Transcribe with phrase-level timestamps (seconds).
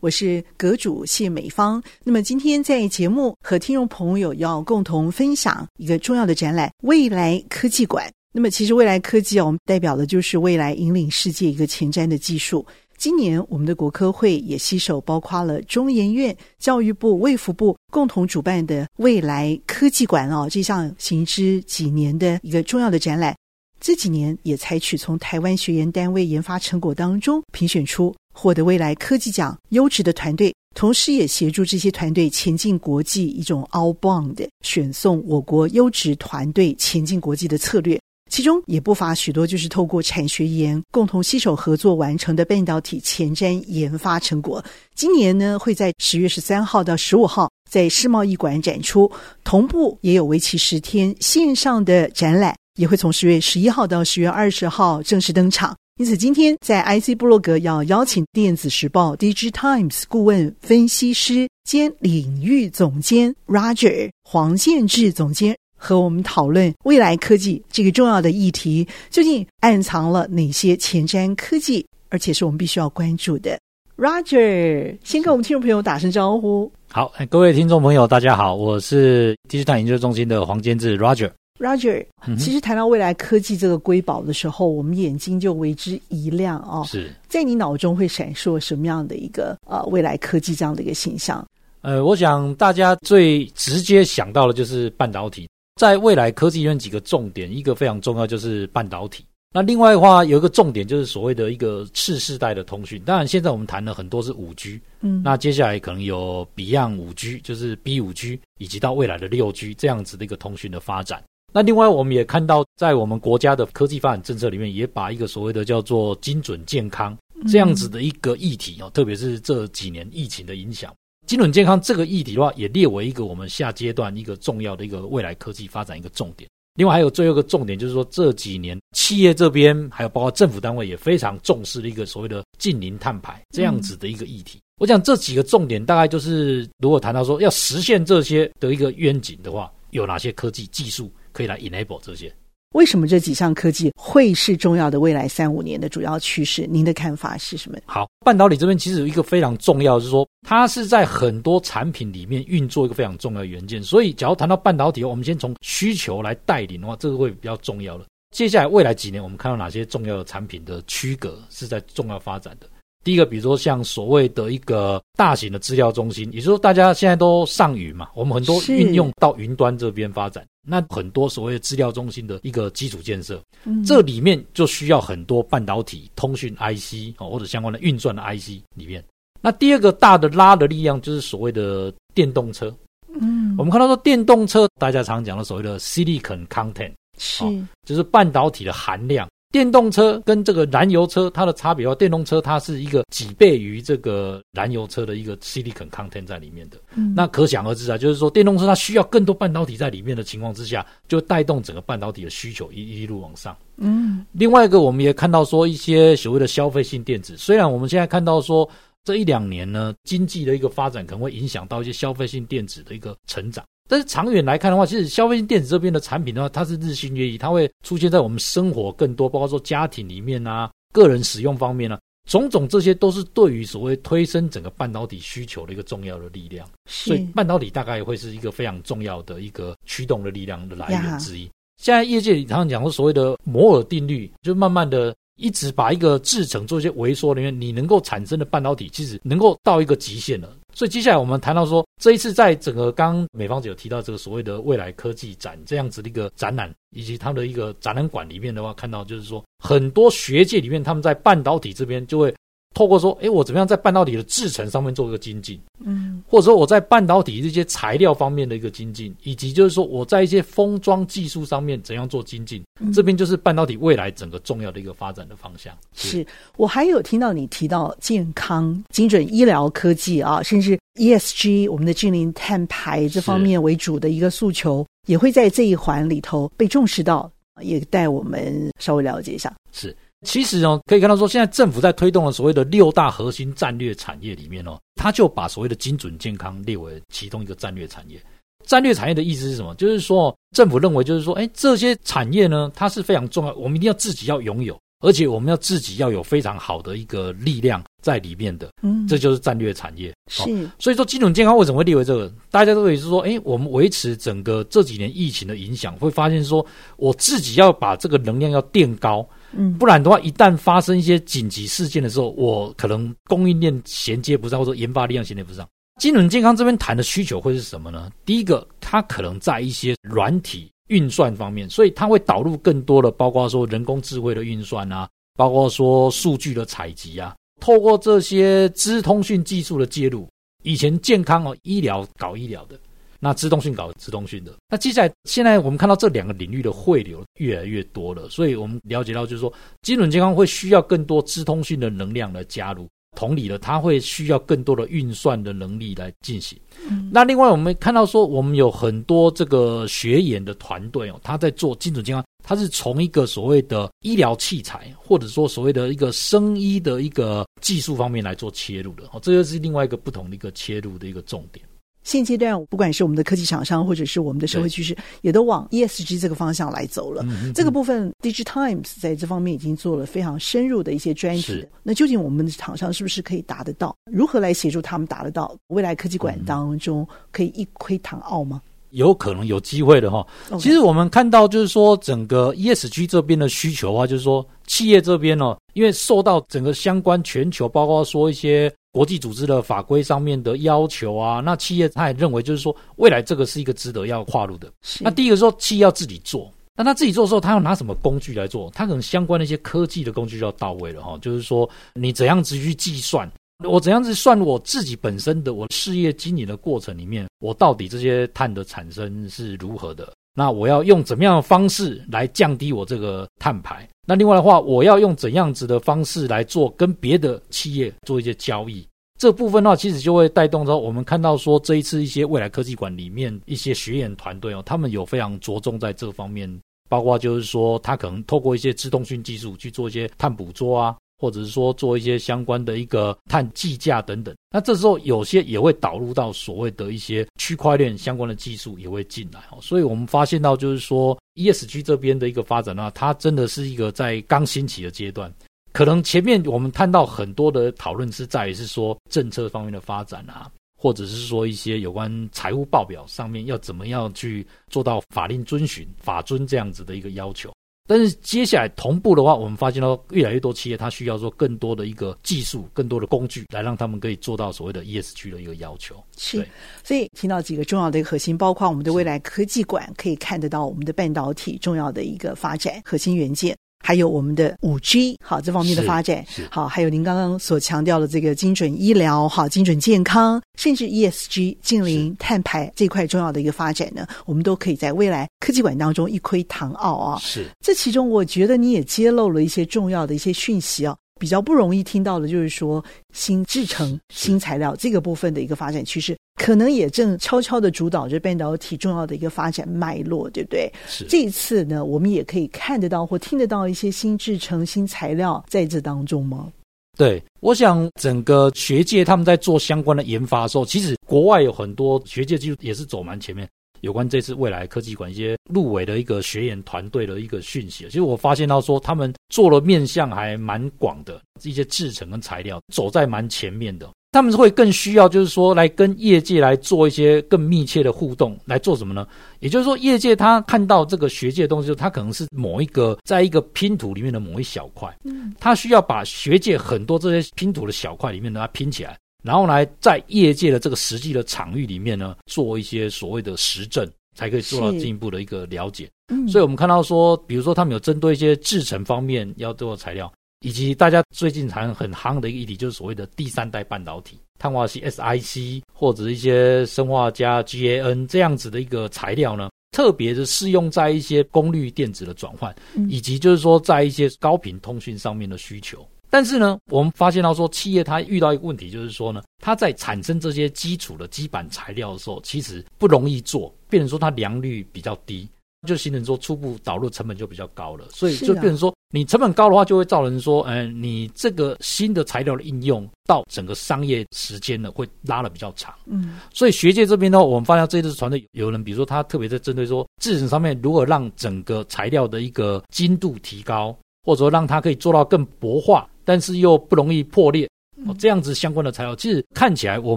[0.00, 1.82] 我是阁主谢美芳。
[2.02, 8.10] 那么今天在节目和听众朋友要共同分享一个重要的展览——未来科技馆。
[8.32, 12.64] 那么其实未来科技啊，我们代表的就是未来引领世界一个前瞻的技术。
[12.96, 23.36] 今年我们的国科会也携手包括了中研院、教育部、卫福部共同主办的未来科技馆哦，这项行之几年的一个重要的展览。
[23.80, 38.00] 这几年也采取从台湾学研单位研发成果当中评选出获得未来科技奖优质的团队，同时也协助这些团队前进国际一种 all bond 选送我国优质团队前进国际的策略。
[38.30, 44.64] 其中也不乏许多就是透过产学研共同携手合作完成的半导体前瞻研发成果。
[44.94, 49.10] 今年呢，会在十月十三号到十五号在世贸易馆展出，
[49.44, 52.54] 同步也有为期十天线上的展览。
[52.78, 55.76] 也会从十月十一号到十月二十号正式登场。
[56.00, 73.60] 因此，今天在 IC 部落格要邀请电子时报 DIGITIMES 顾问分析师兼领域总监 Roger 黄建志总监和我们讨论未来科技这个重要的议题，究竟暗藏了哪些前瞻科技，而且是我们必须要关注的。
[73.98, 76.72] Roger，先跟我们听众朋友打声招呼。
[76.88, 81.30] 好，各位听众朋友，大家好，我是 DIGITIMES 研究中心的黄建志 Roger。
[81.60, 82.04] Roger，
[82.38, 86.82] 其实谈到未来科技这个瑰宝的时候，我们眼睛就为之一亮哦。
[86.86, 91.46] 是在你脑中会闪烁什么样的一个呃未来科技这样的一个形象？
[91.82, 95.46] 呃，我想大家最直接想到的就是半导体。
[95.76, 99.24] 在未来科技里面几个重点，一个非常重要就是半导体。
[99.52, 103.02] 那另外的话，有一个重点就是所谓的一个次世代的通讯。
[103.02, 111.20] 当然，现在我们谈的很多是五 G，嗯，那接下来可能有 Beyond 五 G，就是 B 五 G，以及到未来的六 G 这样子的一个通讯的发展。
[111.52, 117.16] 那另外，我们也看到，在我们国家的科技发展政策里面，也把一个所谓的叫做精准健康
[117.48, 120.94] 这样子的一个议题哦，特别是这几年疫情的影响，
[121.26, 126.48] 精准健康这个议题的话，也列为一个我们下阶段一个重要的一个未来科技发展一个重点。
[126.76, 134.60] 另外，还有最后一个重点，就是说这几年企业这边还有包括政府单位也非常重视的一个所谓的近零碳排这样子的一个议题。
[134.78, 141.10] 我想这几个重点大概就是，如果谈到说要实现这些的一个愿景的话，有哪些科技技术？
[141.32, 142.32] 可以来 enable 这些。
[142.74, 146.68] 为什么这几项科技会是重要的未来三五年的主要趋势？
[146.68, 147.76] 您的看法是什么？
[147.84, 153.82] 好，半导体这边其实有一个非常重要，就是说它是在很多产品里面运作一个非常重要的元件。
[153.82, 158.04] 所以，假如谈到半导体，我们先从需求来带领的话，这个会比较重要了。
[158.30, 162.68] 接下来未来几年，我们看到哪些重要的产品的区隔是在重要发展的？
[163.02, 179.02] 第一个，比如说像所谓的一个大型的资料中心，也就是说大家现在都上云嘛，我们很多运用到云端这边发展，那很多所谓的资料中心的一个基础建设，嗯，这里面就需要很多半导体、通讯 IC 或者相关的运算的 IC 里面。
[179.40, 182.74] 那第二个大的拉的力量就是所谓的电动车，
[183.18, 187.44] 嗯，我们看到说电动车，大家常讲的所谓的 silicon content，是，
[187.86, 189.26] 就是半导体的含量。
[189.52, 196.78] 电动车跟这个燃油车它的差别的话，电动车它是一个几倍于这个燃油车的一个 silicon content 在里面的。
[196.94, 203.56] 嗯，那可想而知啊，就是说电动车它需要更多半导体在里面的情况之下，就带动整个半导体的需求一一路往上。
[203.78, 208.68] 嗯，另外一个我们也看到说一些所谓的消费性电子，虽然我们现在看到说
[209.02, 213.64] 这一两年呢，经济的一个发展可能会影响到一些消费性电子的一个成长。
[213.90, 226.68] 但是长远来看的话，其实消费性电子这边的产品的话，它是日新月异，它会出现在我们生活更多，包括说家庭里面啊、个人使用方面啊，种种这些都是对于所谓推升整个半导体需求的一个重要的力量。
[226.88, 231.50] 所以半导体大概会是一个非常重要的一个驱动的力量的来源之一。
[231.82, 240.54] 现在业界里常常讲说所谓的摩尔定律，就慢慢的一直把一个制程做一些萎缩里面，你能够产生的半导体其实能够到一个极限了。
[240.72, 252.34] 所以接下来我们谈到说，这一次在整个刚美方有提到这个所谓的未来科技展这样子的一个展览，以及他们的一个展览馆里面的话，看到就是说很多学界里面他们在半导体这边就会
[252.72, 265.76] 透过说，哎，我怎么样在半导体的制程上面做一个精进，嗯，或者说我在半导体这些材料方面的一个精进，以及就是说我在一些封装技术上面怎样做精进，嗯、这边就是半导体未来整个重要的一个发展的方向。
[265.94, 266.26] 是，是
[266.56, 277.30] 我还有听到你提到健康、精准医疗科技啊，甚至 ESG，我们的净零碳排这方面为主的一个诉求，也会在这一环里头被重视到，
[277.60, 279.52] 也带我们稍微了解一下。
[279.72, 279.94] 是。
[280.26, 288.20] 其实哦，可以看到说，现在政府在推动的所谓的六大核心战略产业里面哦，他就把所谓的精准健康列为其中一个战略产业。
[288.66, 289.74] 战略产业的意思是什么？
[289.76, 298.70] 就是说，政府认为就是说，哎，这些产业呢，它是非常重要，我们一定要自己要拥有，而且我们要自己要有非常好的一个力量在里面的。
[298.82, 300.14] 嗯，这就是战略产业。
[300.28, 300.44] 是，
[300.78, 302.30] 所以说精准健康为什么会列为这个？
[302.50, 306.64] 大家都会是说，哎，我们维持整个这几年疫情的影响，会发现说
[306.98, 309.26] 我自己要把这个能量要垫高。
[309.52, 315.68] 嗯，不然的话，一旦发生一些紧急事件的时候，我可能供应链衔接不上，或者研发力量衔接不上。
[316.00, 318.10] 精准健康这边谈的需求会是什么呢？
[318.24, 330.26] 第一个，它可能在一些软体运算方面，所以它会导入更多的，包括说人工智慧的运算啊，包括说数据的采集啊，透过这些资通讯技术的介入，
[330.62, 332.78] 以前健康哦，医疗搞医疗的。
[333.22, 339.52] 那资通讯搞资通讯的，那接下来现在我们看到这两个领域的汇流越来越多了，所以我们了解到就是说，
[339.82, 346.58] 精准健康会需要更多资通讯的能量来加入，同理的，它会需要更多的运算的能力来进行。
[346.88, 361.62] 嗯、那另外我们看到说，我们有很多这个学研的团队哦，他在做精准健康，他是从一个所谓的医疗器材，或者说所谓的一个生医的一个技术方面来做切入的哦，这就是另外一个不同的一个切入的一个重点。
[362.10, 367.22] 现阶段，不管是我们的科技厂商，或者是我们的社会趋势，也都往 ESG 这个方向来走了。
[367.22, 371.64] 嗯嗯、这个部分，DIGITIMES 在这方面已经做了非常深入的一些专题。
[371.84, 373.94] 那究竟我们的厂商是不是可以达得到？
[374.10, 375.56] 如何来协助他们达得到？
[375.68, 378.60] 未来科技馆当中可以一窥堂奥吗？
[378.90, 380.26] 有可能有机会的哈。
[380.58, 388.68] 其实我们看到，就是说整个 ESG 这边的需求的话，就是说企业这边呢，因为受到整个相关全球，包括说一些。
[388.92, 394.70] 国际组织的法规上面的要求啊，那企业他也认为就是说，未来这个是一个值得要跨入的。
[395.00, 398.68] 那第一个说，企业要自己做，那他自己做的时候，他要拿什么工具来做？
[398.70, 401.16] 他可能相关的一些科技的工具就要到位了哈。
[401.22, 403.30] 就是说，你怎样子去计算，
[403.64, 410.12] 我怎样子算我自己本身的我事业经营的过程里面，我到底这些碳的产生是如何的？
[410.34, 413.88] 那我要用怎么样的方式来降低我这个碳排？
[414.06, 418.86] 那另外的话，我要用怎样子的方式来做跟别的企业做一些交易？
[419.18, 426.50] 这部分的话，其实就会带动到我们看到说，这一次一些未来科技馆里面一些学员团队哦，他们有非常着重在这方面，
[426.88, 430.96] 包括就是说，他可能透过一些资通讯技术去做一些碳捕捉啊。
[431.20, 445.30] 或者是说做一些相关的一个碳计价等等，那这时候有些也会导入到所谓的一些区块链相关的技术也会进来哦，所以我们发现到就是说 ESG 这边的一个发展呢，它真的是一个在刚兴起的阶段，
[445.74, 457.52] 可能前面我们看到很多的讨论是在于是说政策方面的发展啊，或者是说一些有关财务报表上面要怎么样去做到法令遵循、法遵这样子的一个要求。
[457.90, 465.96] 但是接下来同步的话，我们发现到越来越多企业，它需要做更多的一个技术、更多的工具，来让他们可以做到所谓的 ESG 的一个要求。
[466.16, 466.46] 是，
[466.84, 473.56] 所以听到几个重要的一个核心，包括我们的未来科技馆可以看得到我们的半导体重要的一个发展核心元件。
[473.82, 487.18] 还有我们的五 G 好，这方面的发展好，还有您刚刚所强调的这个精准医疗好，精准健康，甚至 ESG 近零碳排这块重要的一个发展呢，我们都可以在未来科技馆当中一窥堂奥啊。
[487.20, 490.96] 是，这其中我觉得你也揭露了一些重要的一些讯息啊。
[491.20, 500.72] 比较不容易听到的就是说，新制成、新材料这个部分的一个发展趋势，可能也正悄悄的主导着半导体重要的一个发展脉络，对不对？
[500.88, 501.04] 是。
[501.04, 506.50] 这一次呢，我们也可以看得到或听得到一些新制成、新材料在这当中吗？
[506.96, 513.46] 对，我想整个学界他们在做相关的研发的时候，其实国外有很多学界技术也是走蛮前面。
[513.80, 523.88] 有关这次未来科技馆一些入围的一个学员团队的一个讯息，其实我发现到说，他们做了面向还蛮广的一些制成跟材料，走在蛮前面的。
[524.12, 529.06] 他们会更需要就是说来跟业界来做一些更密切的互动，来做什么呢？
[529.38, 538.98] 也就是说，业界他看到这个学界的东西，他可能是某一个在一个拼图里面的某一小块，嗯，他需要把学界很多这些拼图的小块里面的，它拼起来。
[539.22, 545.88] 然后来在业界的这个实际的场域里面呢，做一些所谓的实证，才可以做到进一步的一个了解。
[546.12, 562.54] 嗯，所以我们看到说，比如说他们有针对一些制程方面要做材料，以及大家最近还很夯的一个议题，就是所谓的第三代半导体，碳化矽 SiC 或者一些生化加 GaN 这样子的一个材料呢，特别是适用在一些功率电子的转换，
[562.88, 565.86] 以及就是说在一些高频通讯上面的需求。
[566.10, 575.28] 但是呢，我们发现到说，企业它遇到一个问题，就是说呢，它在产生这些基础的基板材料的时候，其实不容易做，变成说它良率比较低。
[575.68, 585.74] 就形成说初步导入成本就比较高了，所以就变成说你成本高的话，就会造成说，嗯、呃，你这个新的材料的应用到整个商业时间呢会拉的比较长。
[585.84, 597.48] 嗯，所以学界这边呢，我们发现这次团队有人，比如说他特别在针对说制程上面如何让整个材料的一个精度提高，或者说让它可以做到更薄化，但是又不容易破裂。
[597.86, 599.96] 哦，这样子相关的材料，其实看起来我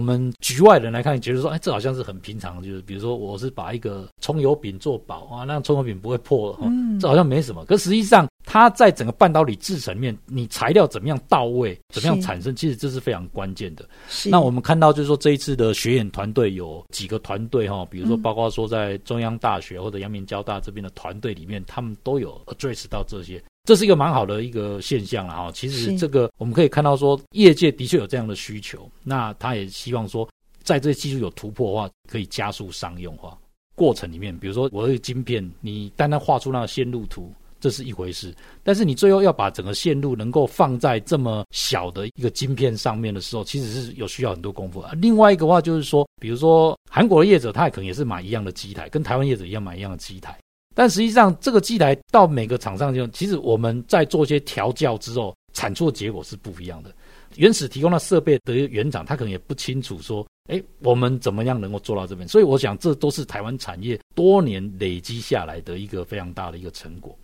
[0.00, 7.62] 们局外人来看，觉得说，哎，这好像是很平常，就是比如说我是把一个葱油饼做薄啊，那葱油饼不会破的，嗯，这好像没什么。
[7.66, 13.86] 可实际上，它在整个半导体制程面，你材料怎么样到位，怎么样产生，其实这是非常关键的。
[14.08, 14.30] 是。
[14.30, 23.42] 那我们看到就是说，这一次的学演团队有几个团队哈，比如说包括说在中央大学或者阳明交大这边的团队里面，他们都有 address 到这些。
[23.64, 25.50] 这是一个蛮好的一个现象了哈。
[25.52, 28.88] 其实这个我们可以看到说，业界的确有这样的需求。
[29.02, 30.28] 那他也希望说，
[30.62, 33.36] 在这些技术有突破的话，可以加速商用化
[33.74, 34.36] 过程里面。
[34.38, 38.34] 比如说，我的晶片，你单单画出那个线路图，这是一回事。
[38.62, 44.84] 但是你最后要把整个线路能够放在这么小的一个晶片上面的时候，其实是有需要很多功夫。
[45.00, 50.38] 另外一个话就是说，比如说韩国的业者，他也可能也是买一样的机台，跟台湾业者一样买一样的机台。
[50.74, 56.92] 但实际上，这个机台到每个厂商就，其实我们在做一些调教之后，产出的结果是不一样的。
[57.36, 62.26] 原始提供的设备的原厂，他可能也不清楚说，哎，我们怎么样能够做到这边？
[62.26, 67.16] 所以，我想这都是台湾产业多年累积下来的一个非常大的一个成果。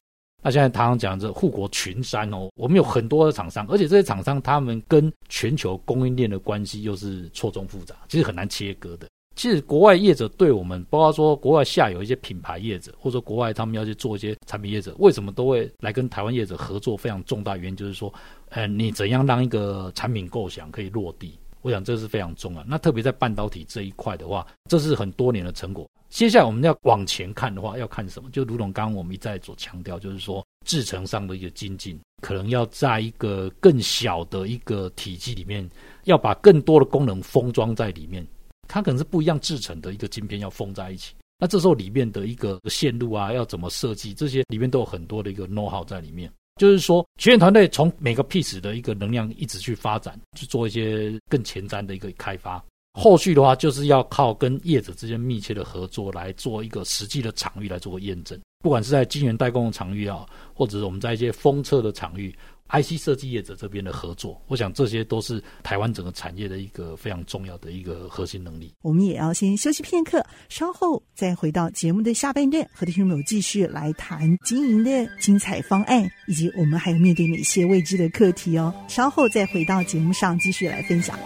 [0.42, 9.06] 那现在常常讲这护国群山哦，我们有很多的厂商，而且这些厂商他们跟全球供应链的关系又是错综复杂，其实很难切割的。
[9.36, 16.96] 其实国外业者对我们，包括说国外下游一些品牌业者，或者说国外他们要去做一些产品业者，为什么都会来跟台湾业者合作？
[16.96, 18.12] 非常重大原因就是说，
[18.50, 21.38] 呃，你怎样让一个产品构想可以落地？
[21.62, 22.64] 我想这是非常重要。
[22.64, 25.88] 那特别在半导体这一块的话，这是很多年的成果。
[26.08, 28.28] 接下来我们要往前看的话，要看什么？
[28.30, 35.68] 就如同刚刚我们一再所强调，就是说制程上的一个精进，可能要在一个更小的一个体积里面，
[36.04, 38.26] 要把更多的功能封装在里面。
[38.72, 46.30] 它可能是不一样制成的一个晶片要封在一起，那这时候里面的一个线路啊，要怎么设计，这些里面都有很多的一个 know how 在里面。
[46.60, 52.62] 就是说，学院团队从每个 piece 的一个能量一直去发展，去做一些更前瞻的一个开发。
[52.92, 58.38] 后续的话，就是要靠跟业者之间密切的合作，来做一个实际的场域来做个验证。
[58.60, 62.34] 不管是在晶圆代工的场域啊，或者是我们在一些封测的场域。
[62.72, 68.72] IC 设计业者这边的合作，我想这些都是台湾整个产业的一个非常重要的一个核心能力。
[68.82, 78.72] 我们也要先休息片刻，稍后再回到节目的下半段，和听众朋友继续来谈经营的精彩方案，以及我们还有面对哪些未知的课题哦。
[78.86, 81.18] 稍后再回到节目上继续来分享。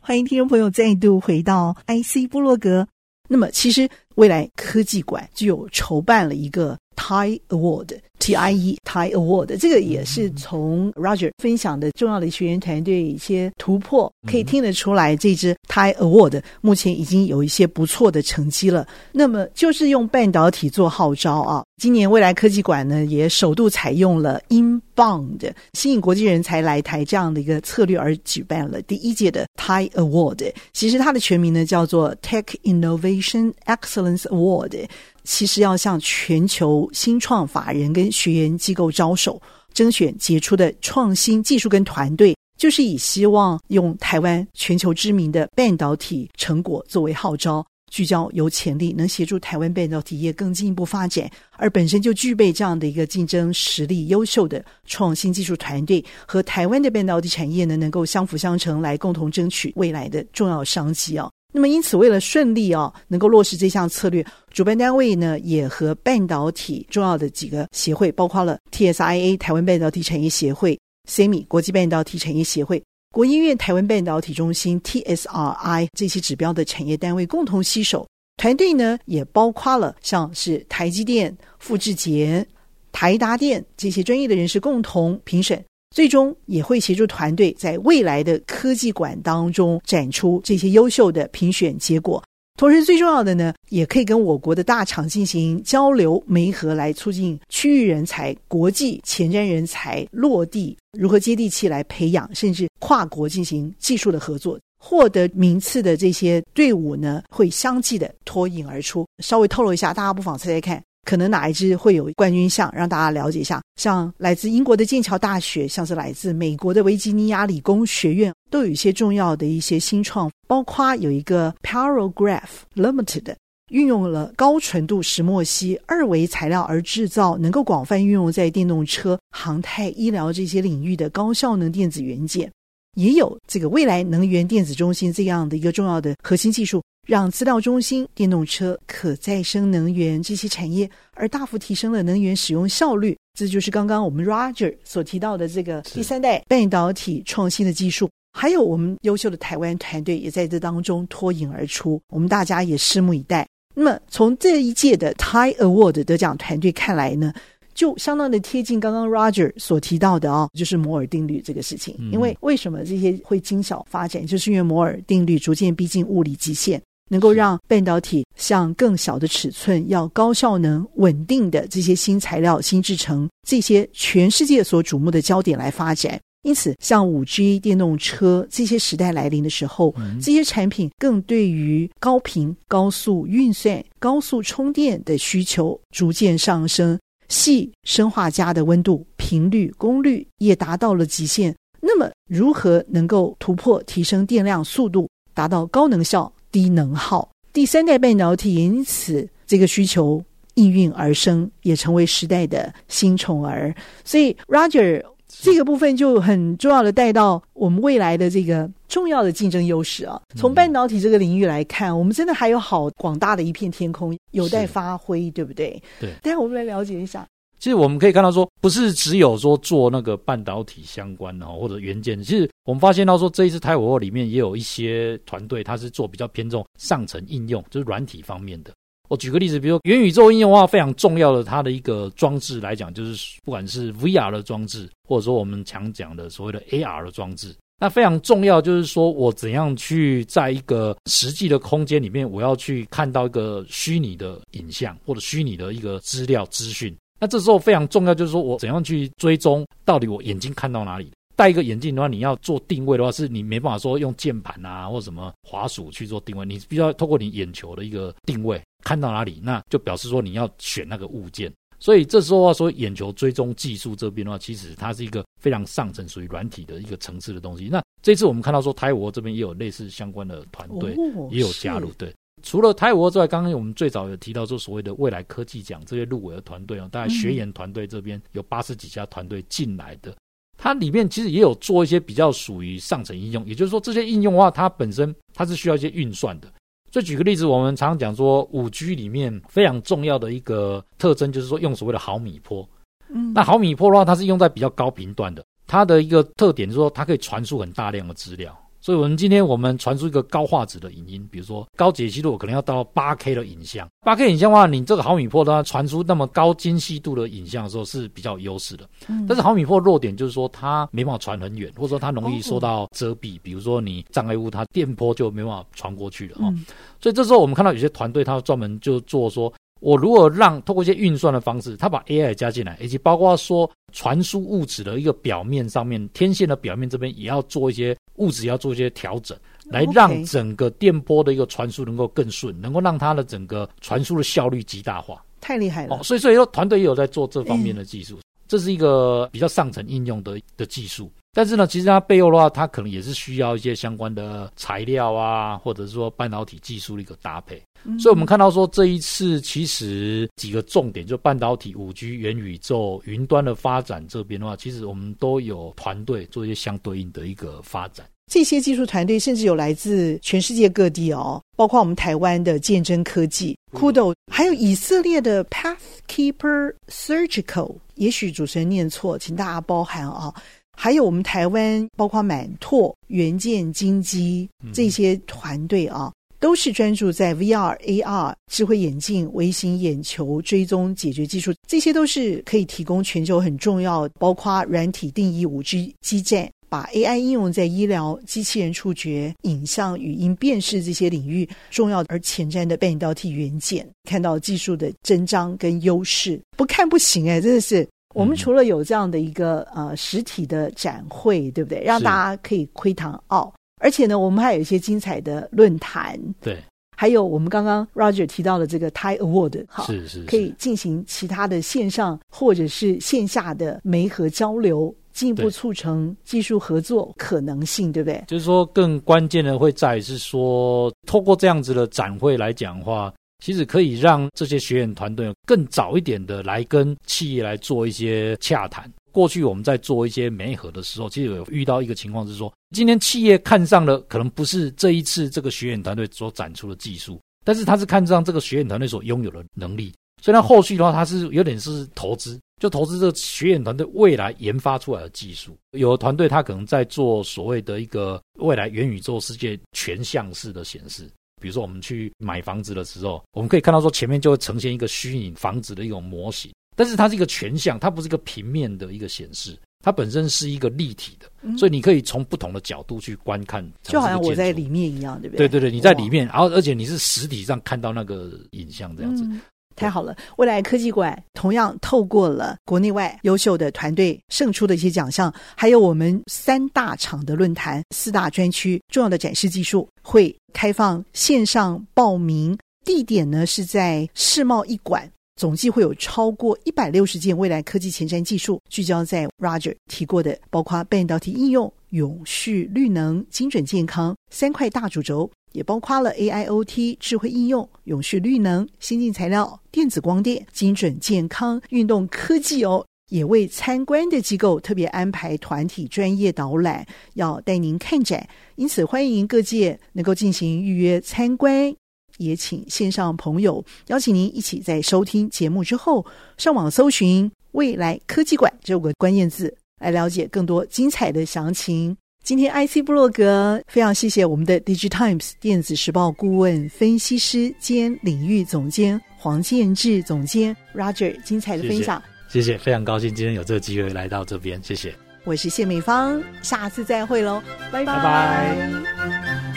[0.00, 2.86] 欢迎听众朋友再度回到 IC 部落格。
[3.28, 6.76] 那么，其实未来科技馆就有筹办了一个。
[7.02, 18.86] TIE Award，TIE TIE Award，这个也是从 Roger 分享的重要的学员团队一些突破，可以听得出来，这支 TIE Award 目前已经有一些不错的成绩了。
[19.10, 30.52] 那么就是用半导体做号召啊，今年未来科技馆呢也首度采用了 Inbound 吸引国际人才来台这样的一个策略而举办了第一届的 Tai Award。
[30.72, 34.88] 其实它的全名呢叫做 Tech Innovation Excellence Award。
[35.24, 39.42] 其实要向全球新创法人跟学员机构招手，
[39.74, 61.30] 征选杰出的创新技术跟团队，就是以希望用台湾全球知名的半导体成果作为号召，聚焦有潜力能协助台湾半导体业更进一步发展，而本身就具备这样的一个竞争实力优秀的创新技术团队，和台湾的半导体产业呢，能够相辅相成，来共同争取未来的重要商机啊。
[61.52, 70.80] 那么，因此，为了顺利啊，能够落实这项策略，主办单位呢也和半导体重要的几个协会，包括了 TSIA 台湾半导体产业协会、
[71.10, 72.82] SEMI 国际半导体产业协会、
[73.12, 78.08] 国音院台湾半导体中心 TSRI 这些指标的产业单位共同携手。
[78.38, 82.44] 团队呢也包括了像是台积电、富智捷、
[82.90, 85.62] 台达电这些专业的人士共同评审。
[85.94, 92.22] 最终也会协助团队在未来的科技馆当中展出这些优秀的评选结果，
[92.58, 104.58] 同时最重要的呢，也可以跟我国的大厂进行交流媒合，来促进区域人才、国际前瞻人才落地，如何接地气来培养，甚至跨国进行技术的合作。
[104.78, 109.06] 获得名次的这些队伍呢，会相继的脱颖而出。
[109.22, 113.60] 稍微透露一下，大家不妨猜猜看，可能哪一支会有冠军相，让大家了解一下。
[113.76, 122.42] 像来自英国的剑桥大学，像是来自美国的维吉尼亚理工学院，都有一些重要的一些新创，包括有一个 Paragraph
[122.74, 123.34] Limited，
[123.70, 132.50] 运用了高纯度石墨烯二维材料而制造，能够广泛运用在电动车、航太、医疗这些领域的高效能电子元件。
[132.94, 143.16] 也有这个未来能源电子中心这样的一个重要的核心技术，让资料中心、电动车、可再生能源这些产业而大幅提升了能源使用效率。
[143.34, 148.08] 这就是刚刚我们 Roger 所提到的这个第三代半导体创新的技术。
[148.34, 153.46] 还有我们优秀的台湾团队也在这当中脱颖而出，我们大家也拭目以待。
[153.74, 157.32] 那么从这一届的 TIE Award 得奖团队看来呢，
[157.74, 161.96] 就相当的贴近刚刚 Roger 所提到的哦，就是摩尔定律这个事情。
[162.12, 176.20] 因为为什么这些会精小发展，就是因为摩尔定律逐渐逼近物理极限，能够让半导体向更小的尺寸、要高效能、稳定的这些新材料、新制成，这些全世界所瞩目的焦点来发展。
[176.44, 186.98] 因此，像五 G 电动车这些时代来临的时候，这些产品更对于高频、高速运算、高速充电的需求逐渐上升。
[187.32, 191.54] 细生化镓的温度、频率、功率也达到了极限。
[191.80, 197.26] 那么，如何能够突破、提升电量、速度，达到高能效、低能耗？
[197.54, 200.22] 第三代半导体因此这个需求
[200.54, 203.74] 应运而生，也成为时代的新宠儿。
[204.04, 205.02] 所以，Roger。
[205.40, 210.20] 这个部分就很重要的带到我们未来的这个重要的竞争优势啊。
[210.36, 215.82] 从半导体这个领域来看，我们真的还有好广大的一片天空有待发挥，对不对？
[215.98, 216.10] 对。
[216.22, 217.26] 待会我们来了解一下。
[217.58, 228.72] 其实我们可以看到说，不是只有说做那个半导体相关的或者元件，其实我们发现到说，这一次台火里面也有一些团队，它是做比较偏重上层应用，就是软体方面的。
[229.12, 246.96] 我举个例子，比如元宇宙应用的话，非常重要的它的一个装置来讲，就是不管是 VR 的装置，或者说我们常讲的所谓的 AR 的装置，那非常重要，就是说我怎样去在一个实际的空间里面，我要去看到一个虚拟的影像或者虚拟的一个资料资讯。
[247.20, 251.12] 那这时候非常重要，就是说我怎样去追踪到底我眼睛看到哪里。
[251.36, 261.50] 戴一个眼镜的话，你要做定位的话，是你没办法说用键盘啊或什么滑鼠去做定位，你必须要透过你眼球的一个定位看到哪里，那就表示说你要选那个物件。
[261.80, 267.68] 所以这时候说眼球追踪技术这边的话，其实它是一个非常上层属于软体的一个层次的东西。
[267.72, 270.94] 那这次我们看到说台国这边也有类似相关的团队
[271.30, 271.90] 也有加入。
[271.96, 280.14] 对，除了台国之外，刚刚我们最早有提到说所谓的未来科技奖这些入围的团队哦，大概学研团队这边有八十几家团队进来的。
[280.58, 286.52] 它里面其实也有做一些比较属于上层应用，也就是说，这些应用的话，它本身它是需要一些运算的。
[286.92, 292.68] 所以举个例子，我们常常讲说，五 G 里面非常重要的一个特征就是说，用所谓的毫米波。
[293.08, 298.54] 嗯，那毫米波的话，它是用在比较高频段的，它的一个特点就是说，它可以传输很大量的资料。
[298.82, 303.88] 所以，我们今天我们传输一个高画质的影音，比如说高解析度，可能要到八 K 的影像。
[304.04, 308.84] 八 K 影像的话，你这个毫米波的话，传输那么高精细度的影像的时候是比较有优势的。
[309.06, 309.24] 嗯。
[309.28, 313.38] 但是毫米波弱点就是说，它没办法传很远，或者说它容易受到遮蔽。
[313.40, 316.52] 比如说你障碍物，它电波就没办法传过去了哈。
[317.00, 319.52] 所以这时候我们看到有些团队，他专门就做说。
[319.82, 335.20] 我如果让透过一些运算的方式，它把 AI 加进来，以及包括说传输物质的一个表面上面，天线的表面这边也要做一些物质，要做一些调整，来让整个电波的一个传输能够更顺，能够让它的整个传输的效率极大化。
[335.40, 335.96] 太厉害了！
[335.96, 341.10] 哦，所以所以说团队也有在做这方面的技术，这是一个比较上层应用的的技术。
[341.34, 347.62] 但是呢，其实它背后的话，它可能也是需要一些相关的材料啊，或者是说半导体技术的一个搭配。
[347.84, 347.98] 嗯。
[347.98, 358.06] 所以我们看到说，这一次其实几个重点，就半导体、五 G、元宇宙、云端的发展这边的话，其实我们都有团队做一些相对应的一个发展。
[358.30, 367.76] 这些技术团队甚至有来自全世界各地哦，包括我们台湾的鉴真科技、Kudo，还有以色列的 Pathkeeper Surgical。
[367.94, 370.32] 也许主持人念错，请大家包涵啊。
[370.76, 397.86] 还有我们台湾，包括满拓、元件、金基这些团队啊，都是专注在 VR、AR、智慧眼镜、微型眼球追踪解决技术，这些都是可以提供全球很重要，包括软体定义、五 G 基站、把 AI 应用在医疗、机器人触觉、影像、语音辨识这些领域重要而前瞻的半导体元件，看到技术的增长跟优势，不看不行哎，真的是。
[398.14, 401.82] 我们除了有这样的一个呃实体的展会，对不对？
[401.82, 406.58] 让大家可以窥探奥，而且呢，我们还有一些精彩的论坛，对，
[406.96, 418.22] 还有我们刚刚 Roger 提到的这个 TIE Award，哈，是是，是，可以进行其他的线上或者是线下的媒合交流，进一步促成技术合作可能性，对不对？
[418.28, 423.12] 就是说，更关键的会在于是说，透过这样子的展会来讲的话。
[423.42, 428.88] 其实可以让这些学员团队更早一点的来跟企业来做一些洽谈。
[429.10, 439.92] 过去我们在做一些媒合的时候，其实有遇到一个情况是说，今天企业看上的可能不是这一次这个学员团队所展出的技术，但是他是看上这个学员团队所拥有的能力。
[440.22, 445.54] 所以，他后续的话，他是有点是投资，就投资这个学员团队未来研发出来的技术。
[445.72, 451.10] 有的团队他可能在做所谓的一个未来元宇宙世界全像式的显示。
[451.42, 465.48] 比如说，我们去买房子的时候，我们可以看到说前面就会呈现一个虚拟房子的一种模型，但是它是一个全像，它不是一个平面的一个显示，它本身是一个立体的，嗯、所以你可以从不同的角度去观看，就好像我在里面一样，对不对？
[465.48, 469.24] 对对对，你在里面，然后而且你是实体上看到那个影像这样子。
[469.24, 469.40] 嗯
[469.76, 470.16] 太好了！
[470.36, 482.56] 未来科技馆同样透过了国内外优秀的团队胜出的一些奖项，还有我们三大场的论坛、四大专区重要的展示技术，会开放线上报名。
[482.84, 495.30] 地点呢是在世贸一馆，总计会有超过一百六十件未来科技前瞻技术聚焦在 Roger 提过的，包括半导体应用、永续绿能、精准健康三块大主轴。
[495.52, 502.84] 也包括了 AIoT 智慧应用、永续绿能、先进材料、电子光电、精准健康、运动科技哦。
[503.10, 508.26] 也为参观的机构特别安排团体专业导览，要带您看展。
[508.56, 511.74] 因此，欢迎各界能够进行预约参观。
[512.16, 516.06] 也请线上朋友邀请您一起在收听节目之后，
[516.38, 521.94] 上网搜寻“未来科技馆”这个关键字，来了解更多精彩的详情。
[522.22, 534.94] 今天 IC 布洛格非常谢谢我们的 DigiTimes 电子时报顾问分析师兼领域总监黄建志总监 Roger 精彩的分享，谢谢，谢谢，非常高兴今天有这个机会来到这边，谢谢。
[535.24, 537.96] 我是谢美芳，下次再会喽，拜拜。
[537.96, 539.51] 拜拜。